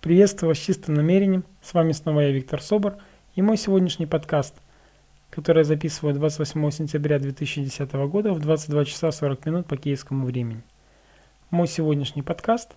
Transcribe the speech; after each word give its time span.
Приветствую 0.00 0.48
вас 0.48 0.58
с 0.58 0.62
чистым 0.62 0.94
намерением. 0.94 1.44
С 1.60 1.74
вами 1.74 1.92
снова 1.92 2.20
я, 2.20 2.30
Виктор 2.30 2.62
Собор, 2.62 2.96
и 3.34 3.42
мой 3.42 3.58
сегодняшний 3.58 4.06
подкаст, 4.06 4.54
который 5.28 5.58
я 5.58 5.64
записываю 5.64 6.14
28 6.14 6.70
сентября 6.70 7.18
2010 7.18 7.92
года 8.08 8.32
в 8.32 8.40
22 8.40 8.86
часа 8.86 9.12
40 9.12 9.44
минут 9.44 9.66
по 9.66 9.76
киевскому 9.76 10.24
времени. 10.24 10.62
Мой 11.50 11.68
сегодняшний 11.68 12.22
подкаст 12.22 12.76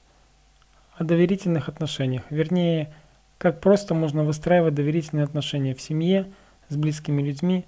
о 0.98 1.06
доверительных 1.06 1.70
отношениях, 1.70 2.24
вернее, 2.30 2.94
как 3.38 3.62
просто 3.62 3.94
можно 3.94 4.26
выстраивать 4.26 4.76
доверительные 4.76 5.24
отношения 5.24 5.74
в 5.74 5.82
семье, 5.82 6.30
с 6.68 6.76
близкими 6.76 7.22
людьми, 7.22 7.64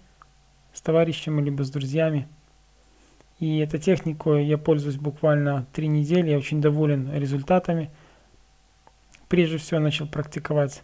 с 0.74 0.82
товарищами 0.82 1.42
либо 1.42 1.64
с 1.64 1.70
друзьями. 1.70 2.28
И 3.40 3.60
этой 3.60 3.80
техникой 3.80 4.48
я 4.48 4.58
пользуюсь 4.58 4.98
буквально 4.98 5.66
три 5.72 5.88
недели, 5.88 6.32
я 6.32 6.38
очень 6.38 6.60
доволен 6.60 7.10
результатами– 7.14 7.90
Прежде 9.28 9.58
всего 9.58 9.80
начал 9.80 10.08
практиковать 10.08 10.84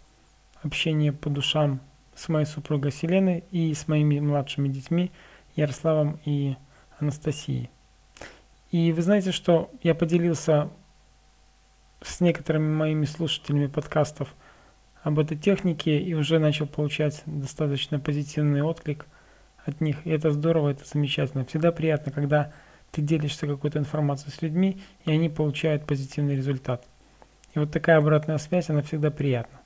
общение 0.63 1.13
по 1.13 1.29
душам 1.29 1.79
с 2.15 2.27
моей 2.29 2.45
супругой 2.45 2.91
Селеной 2.91 3.43
и 3.51 3.73
с 3.73 3.87
моими 3.87 4.19
младшими 4.19 4.67
детьми 4.67 5.11
Ярославом 5.55 6.19
и 6.25 6.55
Анастасией. 6.99 7.69
И 8.71 8.91
вы 8.93 9.01
знаете, 9.01 9.31
что 9.31 9.69
я 9.83 9.93
поделился 9.93 10.69
с 12.01 12.19
некоторыми 12.19 12.73
моими 12.73 13.05
слушателями 13.05 13.67
подкастов 13.67 14.33
об 15.03 15.19
этой 15.19 15.37
технике 15.37 15.99
и 15.99 16.13
уже 16.13 16.39
начал 16.39 16.67
получать 16.67 17.21
достаточно 17.25 17.99
позитивный 17.99 18.61
отклик 18.61 19.05
от 19.65 19.81
них. 19.81 20.05
И 20.05 20.09
это 20.09 20.31
здорово, 20.31 20.69
это 20.69 20.85
замечательно. 20.85 21.45
Всегда 21.45 21.71
приятно, 21.71 22.11
когда 22.11 22.53
ты 22.91 23.01
делишься 23.01 23.47
какой-то 23.47 23.79
информацией 23.79 24.31
с 24.31 24.41
людьми, 24.41 24.81
и 25.05 25.11
они 25.11 25.29
получают 25.29 25.85
позитивный 25.85 26.35
результат. 26.35 26.85
И 27.53 27.59
вот 27.59 27.71
такая 27.71 27.97
обратная 27.97 28.37
связь, 28.37 28.69
она 28.69 28.81
всегда 28.81 29.11
приятна. 29.11 29.59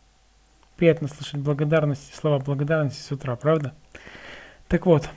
Приятно 0.75 1.07
слышать 1.07 1.39
благодарность, 1.39 2.13
слова 2.15 2.39
благодарности 2.39 3.01
с 3.01 3.11
утра, 3.11 3.35
правда? 3.35 3.73
Так 4.67 4.85
вот, 4.85 5.07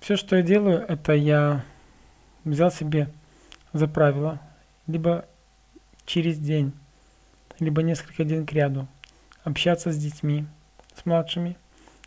все, 0.00 0.16
что 0.16 0.36
я 0.36 0.42
делаю, 0.42 0.84
это 0.86 1.14
я 1.14 1.64
взял 2.44 2.70
себе 2.70 3.08
за 3.72 3.88
правило, 3.88 4.38
либо 4.86 5.24
через 6.04 6.38
день, 6.38 6.72
либо 7.58 7.82
несколько 7.82 8.24
дней 8.24 8.44
к 8.44 8.52
ряду 8.52 8.86
общаться 9.42 9.90
с 9.90 9.96
детьми, 9.96 10.46
с 10.94 11.06
младшими, 11.06 11.56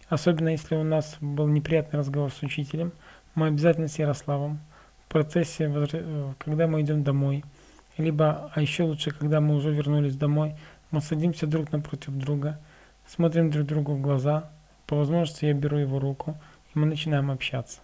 особенно 0.10 0.50
если 0.50 0.76
у 0.76 0.84
нас 0.84 1.18
был 1.20 1.48
неприятный 1.48 2.00
разговор 2.00 2.32
с 2.32 2.42
учителем, 2.44 2.92
мы 3.34 3.48
обязательно 3.48 3.88
с 3.88 3.98
Ярославом 3.98 4.60
в 5.06 5.12
процессе, 5.12 5.72
э, 5.74 6.34
когда 6.38 6.68
мы 6.68 6.82
идем 6.82 7.04
домой– 7.04 7.44
либо, 7.98 8.52
а 8.54 8.62
еще 8.62 8.84
лучше, 8.84 9.12
когда 9.12 9.40
мы 9.42 9.56
уже 9.56 9.72
вернулись 9.72 10.16
домой, 10.16 10.56
мы 10.92 11.02
садимся 11.02 11.48
друг 11.48 11.72
напротив 11.72 12.14
друга, 12.14 12.60
смотрим 13.08 13.52
друг 13.52 13.68
другу 13.68 13.94
в 13.94 14.02
глаза, 14.02 14.50
по 14.88 14.96
возможности 14.96 15.46
я 15.46 15.54
беру 15.54 15.78
его 15.78 16.00
руку, 16.00 16.38
и 16.74 16.80
мы 16.80 16.86
начинаем 16.86 17.32
общаться. 17.32 17.80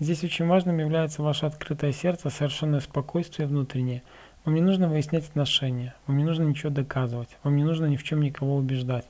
Здесь 0.00 0.24
очень 0.24 0.46
важным 0.46 0.78
является 0.78 1.22
ваше 1.22 1.46
открытое 1.46 1.92
сердце, 1.92 2.28
совершенное 2.28 2.80
спокойствие 2.80 3.46
внутреннее. 3.46 4.02
Вам 4.44 4.54
не 4.56 4.60
нужно 4.60 4.88
выяснять 4.88 5.28
отношения, 5.28 5.94
вам 6.06 6.18
не 6.18 6.24
нужно 6.24 6.42
ничего 6.42 6.70
доказывать, 6.70 7.28
вам 7.42 7.56
не 7.56 7.64
нужно 7.64 7.86
ни 7.86 7.96
в 7.96 8.02
чем 8.02 8.20
никого 8.20 8.56
убеждать. 8.56 9.06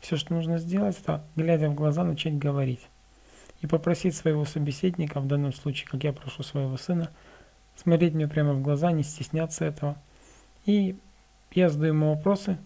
Все, 0.00 0.16
что 0.16 0.34
нужно 0.34 0.58
сделать, 0.58 0.98
это, 1.00 1.24
глядя 1.36 1.70
в 1.70 1.74
глаза, 1.74 2.04
начать 2.04 2.36
говорить. 2.36 2.86
И 3.62 3.66
попросить 3.66 4.14
своего 4.14 4.44
собеседника, 4.44 5.20
в 5.20 5.26
данном 5.26 5.54
случае, 5.54 5.88
как 5.88 6.04
я 6.04 6.12
прошу 6.12 6.42
своего 6.42 6.76
сына, 6.76 7.10
смотреть 7.76 8.14
мне 8.14 8.28
прямо 8.28 8.52
в 8.52 8.62
глаза, 8.62 8.92
не 8.92 9.02
стесняться 9.02 9.64
этого. 9.64 9.96
И 10.66 10.96
я 11.52 11.68
задаю 11.68 11.94
ему 11.94 12.14
вопросы. 12.14 12.58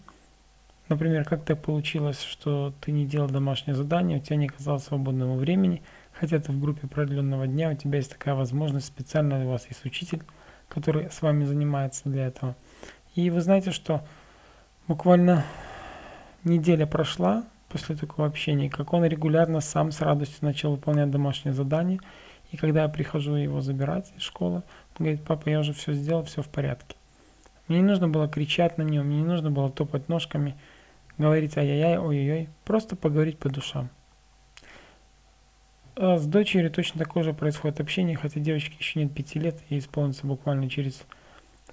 Например, 0.87 1.23
как 1.23 1.43
так 1.45 1.61
получилось, 1.61 2.21
что 2.21 2.73
ты 2.81 2.91
не 2.91 3.05
делал 3.05 3.29
домашнее 3.29 3.75
задание, 3.75 4.17
у 4.17 4.21
тебя 4.21 4.37
не 4.37 4.47
оказалось 4.47 4.85
свободного 4.85 5.35
времени, 5.35 5.83
хотя 6.13 6.39
ты 6.39 6.51
в 6.51 6.59
группе 6.59 6.87
продленного 6.87 7.45
дня, 7.45 7.69
у 7.69 7.75
тебя 7.75 7.97
есть 7.97 8.11
такая 8.11 8.33
возможность, 8.33 8.87
специально 8.87 9.45
у 9.45 9.51
вас 9.51 9.67
есть 9.67 9.85
учитель, 9.85 10.23
который 10.67 11.11
с 11.11 11.21
вами 11.21 11.45
занимается 11.45 12.09
для 12.09 12.25
этого. 12.25 12.55
И 13.13 13.29
вы 13.29 13.41
знаете, 13.41 13.71
что 13.71 14.03
буквально 14.87 15.45
неделя 16.43 16.87
прошла 16.87 17.43
после 17.69 17.95
такого 17.95 18.27
общения, 18.27 18.69
как 18.69 18.93
он 18.93 19.05
регулярно 19.05 19.61
сам 19.61 19.91
с 19.91 20.01
радостью 20.01 20.39
начал 20.41 20.71
выполнять 20.71 21.11
домашнее 21.11 21.53
задание, 21.53 21.99
и 22.51 22.57
когда 22.57 22.83
я 22.83 22.89
прихожу 22.89 23.35
его 23.35 23.61
забирать 23.61 24.11
из 24.15 24.23
школы, 24.23 24.63
он 24.97 25.05
говорит, 25.05 25.23
папа, 25.23 25.49
я 25.49 25.59
уже 25.59 25.73
все 25.73 25.93
сделал, 25.93 26.23
все 26.23 26.41
в 26.41 26.49
порядке. 26.49 26.95
Мне 27.67 27.79
не 27.79 27.85
нужно 27.85 28.07
было 28.07 28.27
кричать 28.27 28.77
на 28.77 28.81
него, 28.81 29.03
мне 29.03 29.17
не 29.17 29.27
нужно 29.27 29.51
было 29.51 29.69
топать 29.69 30.09
ножками, 30.09 30.55
говорить 31.17 31.57
ай-яй-яй, 31.57 31.97
ой-ой-ой, 31.97 32.49
просто 32.65 32.95
поговорить 32.95 33.37
по 33.37 33.49
душам. 33.49 33.89
А 35.95 36.17
с 36.17 36.25
дочерью 36.25 36.71
точно 36.71 36.97
такое 36.97 37.23
же 37.23 37.33
происходит 37.33 37.79
общение, 37.79 38.15
хотя 38.15 38.39
девочке 38.39 38.75
еще 38.79 39.03
нет 39.03 39.13
5 39.13 39.35
лет, 39.35 39.59
ей 39.69 39.79
исполнится 39.79 40.25
буквально 40.25 40.69
через 40.69 41.03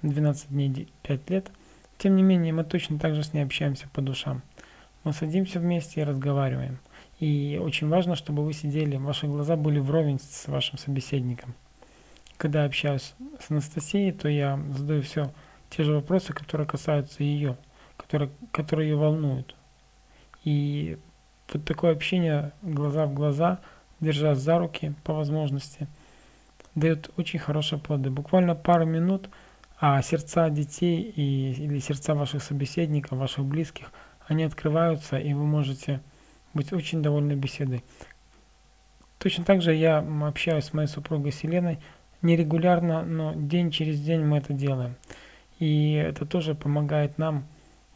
12 0.01 0.49
дней 0.49 0.89
5 1.03 1.29
лет. 1.29 1.51
Тем 1.97 2.15
не 2.15 2.23
менее, 2.23 2.53
мы 2.53 2.63
точно 2.63 2.99
так 2.99 3.15
же 3.15 3.23
с 3.23 3.33
ней 3.33 3.41
общаемся 3.41 3.87
по 3.93 4.01
душам. 4.01 4.43
Мы 5.03 5.13
садимся 5.13 5.59
вместе 5.59 6.01
и 6.01 6.03
разговариваем. 6.03 6.79
И 7.19 7.59
очень 7.61 7.87
важно, 7.89 8.15
чтобы 8.15 8.45
вы 8.45 8.53
сидели, 8.53 8.97
ваши 8.97 9.27
глаза 9.27 9.55
были 9.55 9.79
вровень 9.79 10.19
с 10.19 10.47
вашим 10.47 10.77
собеседником. 10.77 11.55
Когда 12.37 12.61
я 12.61 12.65
общаюсь 12.67 13.15
с 13.39 13.49
Анастасией, 13.49 14.11
то 14.11 14.29
я 14.29 14.59
задаю 14.75 15.01
все 15.01 15.31
те 15.69 15.83
же 15.83 15.93
вопросы, 15.93 16.33
которые 16.33 16.67
касаются 16.67 17.23
ее, 17.23 17.57
которые, 17.97 18.29
которые 18.51 18.89
ее 18.89 18.95
волнуют. 18.95 19.55
И 20.43 20.99
вот 21.51 21.65
такое 21.65 21.91
общение 21.91 22.53
глаза 22.61 23.07
в 23.07 23.13
глаза, 23.13 23.59
держась 23.99 24.37
за 24.37 24.59
руки 24.59 24.93
по 25.03 25.13
возможности, 25.13 25.87
дает 26.75 27.09
очень 27.17 27.39
хорошие 27.39 27.79
плоды. 27.79 28.11
Буквально 28.11 28.53
пару 28.53 28.85
минут, 28.85 29.29
а 29.79 30.01
сердца 30.03 30.49
детей 30.49 31.01
и, 31.01 31.51
или 31.53 31.79
сердца 31.79 32.13
ваших 32.13 32.43
собеседников, 32.43 33.17
ваших 33.17 33.45
близких, 33.45 33.91
они 34.27 34.43
открываются, 34.43 35.17
и 35.17 35.33
вы 35.33 35.45
можете 35.45 36.01
быть 36.57 36.73
очень 36.73 37.01
довольны 37.01 37.33
беседой. 37.33 37.83
Точно 39.19 39.45
так 39.45 39.61
же 39.61 39.73
я 39.73 39.99
общаюсь 40.23 40.65
с 40.65 40.73
моей 40.73 40.87
супругой 40.87 41.31
Селеной 41.31 41.79
нерегулярно, 42.21 43.03
но 43.03 43.33
день 43.33 43.71
через 43.71 44.01
день 44.01 44.25
мы 44.25 44.37
это 44.37 44.53
делаем. 44.53 44.95
И 45.59 45.93
это 45.93 46.25
тоже 46.25 46.53
помогает 46.55 47.17
нам 47.17 47.45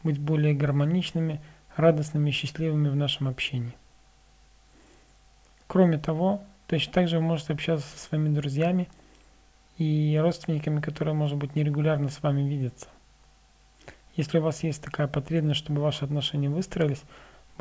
быть 0.02 0.18
более 0.18 0.54
гармоничными, 0.54 1.40
радостными, 1.76 2.30
счастливыми 2.30 2.88
в 2.88 2.96
нашем 2.96 3.28
общении. 3.28 3.74
Кроме 5.66 5.98
того, 5.98 6.42
точно 6.66 6.92
так 6.92 7.08
же 7.08 7.18
вы 7.18 7.22
можете 7.22 7.52
общаться 7.52 7.86
со 7.86 7.98
своими 7.98 8.34
друзьями 8.34 8.88
и 9.78 10.18
родственниками, 10.20 10.80
которые, 10.80 11.14
может 11.14 11.38
быть, 11.38 11.54
нерегулярно 11.54 12.08
с 12.08 12.22
вами 12.22 12.42
видятся. 12.42 12.88
Если 14.14 14.38
у 14.38 14.42
вас 14.42 14.62
есть 14.62 14.82
такая 14.82 15.06
потребность, 15.06 15.60
чтобы 15.60 15.80
ваши 15.80 16.04
отношения 16.04 16.50
выстроились, 16.50 17.02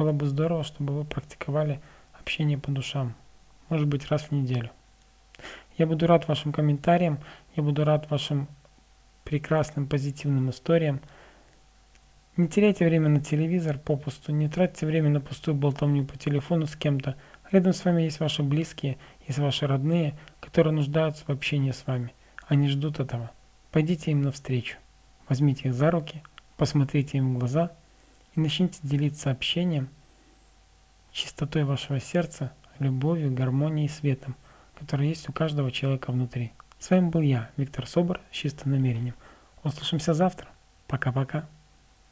было 0.02 0.14
бы 0.14 0.26
здорово, 0.26 0.64
чтобы 0.64 0.96
вы 0.96 1.04
практиковали 1.04 1.80
общение 2.20 2.58
по 2.58 2.72
душам, 2.72 3.14
может 3.70 3.88
быть 3.88 4.08
раз 4.10 4.24
в 4.24 4.32
неделю. 4.32 4.72
Я 5.78 5.86
буду 5.86 6.08
рад 6.08 6.28
вашим 6.28 6.52
комментариям, 6.52 7.20
я 7.56 7.62
буду 7.62 7.84
рад 7.84 8.10
вашим 8.10 8.48
прекрасным 9.24 9.86
позитивным 9.86 10.50
историям. 10.50 11.02
Не 12.36 12.48
теряйте 12.48 12.84
время 12.84 13.10
на 13.10 13.22
телевизор 13.22 13.78
попусту, 13.78 14.32
не 14.32 14.50
тратьте 14.50 14.88
время 14.88 15.12
на 15.12 15.22
пустую 15.22 15.54
болтовню 15.54 16.04
по 16.04 16.18
телефону 16.18 16.66
с 16.66 16.76
кем-то. 16.76 17.16
Рядом 17.52 17.74
с 17.74 17.86
вами 17.86 18.02
есть 18.02 18.20
ваши 18.20 18.42
близкие, 18.42 18.98
есть 19.28 19.38
ваши 19.38 19.68
родные, 19.68 20.18
которые 20.40 20.74
нуждаются 20.74 21.26
в 21.26 21.30
общении 21.30 21.72
с 21.72 21.86
вами. 21.86 22.16
Они 22.48 22.68
ждут 22.70 23.00
этого. 23.00 23.30
Пойдите 23.72 24.10
им 24.10 24.24
навстречу. 24.24 24.78
Возьмите 25.30 25.70
их 25.70 25.76
за 25.76 25.92
руки, 25.92 26.24
посмотрите 26.58 27.20
им 27.20 27.36
в 27.36 27.38
глаза– 27.38 27.72
и 28.36 28.40
начните 28.40 28.80
делиться 28.84 29.32
общением, 29.32 29.90
чистотой 31.12 31.64
вашего 31.64 32.00
сердца, 32.00 32.54
любовью, 32.80 33.34
гармонией 33.34 33.88
и 33.88 33.90
светом, 33.90 34.36
который 34.76 35.10
есть 35.10 35.30
у 35.30 35.34
каждого 35.34 35.72
человека 35.72 36.12
внутри. 36.12 36.54
С 36.80 36.90
вами 36.90 37.10
был 37.10 37.22
я, 37.22 37.52
Виктор 37.58 37.86
Собор, 37.86 38.22
с 38.32 38.36
чистым 38.36 38.72
намерением. 38.72 39.16
Услышимся 39.64 40.14
завтра. 40.14 40.48
Пока-пока. 40.88 41.48